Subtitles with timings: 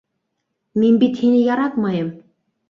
[0.83, 2.09] -Мин бит һине яратмайым!